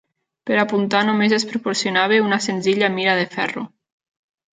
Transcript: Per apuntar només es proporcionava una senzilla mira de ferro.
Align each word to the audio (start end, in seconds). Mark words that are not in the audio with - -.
Per 0.49 0.55
apuntar 0.59 1.01
només 1.09 1.35
es 1.37 1.45
proporcionava 1.51 2.17
una 2.29 2.39
senzilla 2.45 2.91
mira 2.95 3.15
de 3.21 3.27
ferro. 3.37 3.65